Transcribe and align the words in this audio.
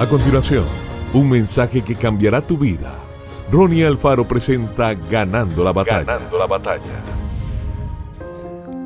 A 0.00 0.08
continuación, 0.08 0.64
un 1.12 1.28
mensaje 1.28 1.82
que 1.82 1.94
cambiará 1.94 2.40
tu 2.40 2.56
vida. 2.56 2.98
Ronnie 3.52 3.84
Alfaro 3.84 4.26
presenta 4.26 4.94
Ganando 4.94 5.62
la 5.62 5.74
batalla. 5.74 6.04
Ganando 6.04 6.38
la 6.38 6.46
batalla. 6.46 7.02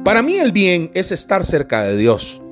Para 0.05 0.23
mí 0.23 0.35
el 0.39 0.51
bien 0.51 0.91
es 0.93 1.13
estar 1.13 1.45
cerca 1.45 1.85
de 1.85 1.97
Dios. 1.97 2.43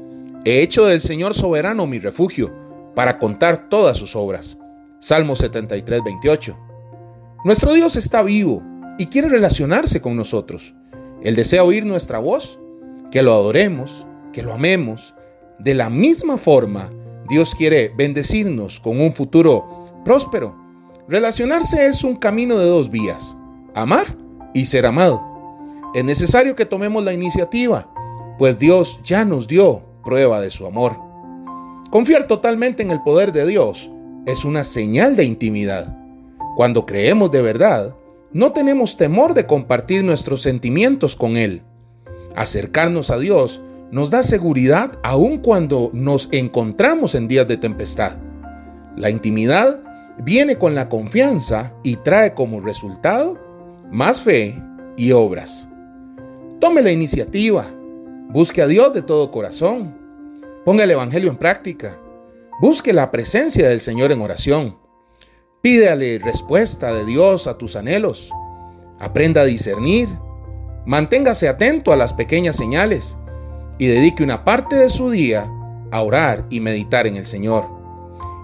He 0.45 0.61
hecho 0.61 0.87
del 0.87 1.01
Señor 1.01 1.35
soberano 1.35 1.89
mi 1.89 1.99
refugio 1.99 2.55
para 2.95 3.19
contar 3.19 3.69
todas 3.69 3.99
sus 3.99 4.15
obras. 4.15 4.57
Salmo 5.01 5.35
73, 5.35 6.01
28. 6.05 6.57
Nuestro 7.45 7.73
Dios 7.73 7.97
está 7.97 8.23
vivo 8.23 8.63
y 8.97 9.07
quiere 9.07 9.29
relacionarse 9.29 10.01
con 10.01 10.17
nosotros. 10.17 10.73
Él 11.21 11.35
desea 11.35 11.65
oír 11.65 11.85
nuestra 11.85 12.21
voz, 12.21 12.61
que 13.11 13.23
lo 13.23 13.33
adoremos, 13.33 14.07
que 14.33 14.45
lo 14.45 14.55
amemos. 14.55 15.17
De 15.59 15.75
la 15.75 15.91
misma 15.91 16.39
forma, 16.39 16.93
Dios 17.29 17.55
quiere 17.55 17.93
bendecirnos 17.97 18.81
con 18.81 19.01
un 19.01 19.13
futuro 19.13 19.83
próspero. 20.05 20.57
Relacionarse 21.09 21.87
es 21.87 22.05
un 22.05 22.17
camino 22.17 22.59
de 22.59 22.67
dos 22.67 22.91
vías, 22.91 23.37
amar 23.75 24.17
y 24.55 24.67
ser 24.67 24.87
amado. 24.87 25.23
Es 25.95 26.05
necesario 26.05 26.57
que 26.57 26.67
tomemos 26.67 27.05
la 27.05 27.13
iniciativa, 27.13 27.93
pues 28.39 28.59
Dios 28.59 29.01
ya 29.05 29.25
nos 29.25 29.47
dio 29.47 29.83
prueba 30.05 30.41
de 30.41 30.51
su 30.51 30.67
amor. 30.67 30.97
Confiar 31.91 32.27
totalmente 32.27 32.83
en 32.83 32.91
el 32.91 33.03
poder 33.03 33.33
de 33.33 33.47
Dios 33.47 33.91
es 34.27 34.45
una 34.45 34.65
señal 34.65 35.17
de 35.17 35.25
intimidad. 35.25 35.97
Cuando 36.57 36.87
creemos 36.87 37.31
de 37.31 37.43
verdad, 37.43 37.95
no 38.33 38.53
tenemos 38.53 38.97
temor 38.97 39.35
de 39.35 39.47
compartir 39.47 40.03
nuestros 40.03 40.43
sentimientos 40.43 41.17
con 41.17 41.37
Él. 41.37 41.63
Acercarnos 42.35 43.11
a 43.11 43.19
Dios 43.19 43.61
nos 43.93 44.11
da 44.11 44.23
seguridad 44.23 44.99
aun 45.03 45.37
cuando 45.37 45.91
nos 45.93 46.31
encontramos 46.33 47.15
en 47.15 47.29
días 47.29 47.47
de 47.47 47.59
tempestad. 47.59 48.17
La 48.97 49.11
intimidad 49.11 49.81
viene 50.19 50.57
con 50.57 50.75
la 50.75 50.89
confianza 50.89 51.75
y 51.83 51.97
trae 51.97 52.33
como 52.33 52.63
resultado 52.63 53.39
más 53.91 54.23
fe 54.23 54.61
y 54.97 55.13
obras. 55.13 55.69
Tome 56.59 56.81
la 56.81 56.91
iniciativa, 56.91 57.67
busque 58.31 58.63
a 58.63 58.67
Dios 58.67 58.95
de 58.95 59.03
todo 59.03 59.31
corazón, 59.31 59.95
ponga 60.65 60.85
el 60.85 60.91
Evangelio 60.93 61.31
en 61.31 61.37
práctica, 61.37 61.99
busque 62.63 62.95
la 62.95 63.11
presencia 63.11 63.69
del 63.69 63.81
Señor 63.81 64.11
en 64.11 64.23
oración, 64.23 64.79
pídale 65.61 66.19
respuesta 66.19 66.95
de 66.95 67.05
Dios 67.05 67.47
a 67.47 67.59
tus 67.59 67.77
anhelos, 67.77 68.33
aprenda 68.99 69.43
a 69.43 69.45
discernir, 69.45 70.09
manténgase 70.87 71.47
atento 71.47 71.93
a 71.93 71.97
las 71.97 72.15
pequeñas 72.15 72.57
señales, 72.57 73.17
y 73.83 73.89
dedique 73.89 74.23
una 74.23 74.45
parte 74.45 74.77
de 74.77 74.89
su 74.89 75.11
día 75.11 75.51
a 75.91 76.03
orar 76.03 76.47
y 76.51 76.61
meditar 76.61 77.09
en 77.09 77.17
el 77.17 77.27
Señor. 77.27 77.69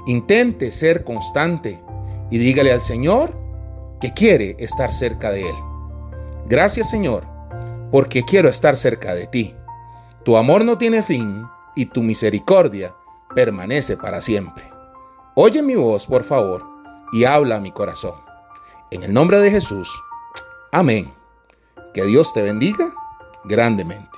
Intente 0.08 0.72
ser 0.72 1.04
constante 1.04 1.80
y 2.28 2.38
dígale 2.38 2.72
al 2.72 2.80
Señor 2.80 3.38
que 4.00 4.12
quiere 4.12 4.56
estar 4.58 4.90
cerca 4.90 5.30
de 5.30 5.42
Él. 5.42 5.54
Gracias 6.48 6.90
Señor, 6.90 7.24
porque 7.92 8.24
quiero 8.24 8.48
estar 8.48 8.76
cerca 8.76 9.14
de 9.14 9.28
ti. 9.28 9.54
Tu 10.24 10.36
amor 10.36 10.64
no 10.64 10.76
tiene 10.76 11.04
fin 11.04 11.44
y 11.76 11.86
tu 11.86 12.02
misericordia 12.02 12.92
permanece 13.32 13.96
para 13.96 14.20
siempre. 14.20 14.68
Oye 15.36 15.62
mi 15.62 15.76
voz, 15.76 16.04
por 16.04 16.24
favor, 16.24 16.66
y 17.12 17.26
habla 17.26 17.58
a 17.58 17.60
mi 17.60 17.70
corazón. 17.70 18.16
En 18.90 19.04
el 19.04 19.14
nombre 19.14 19.38
de 19.38 19.52
Jesús. 19.52 19.88
Amén. 20.72 21.12
Que 21.94 22.02
Dios 22.06 22.32
te 22.34 22.42
bendiga 22.42 22.92
grandemente. 23.44 24.17